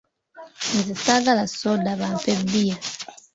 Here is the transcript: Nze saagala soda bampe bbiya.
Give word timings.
Nze 0.77 0.93
saagala 1.03 1.43
soda 1.59 1.91
bampe 2.01 2.31
bbiya. 2.39 2.77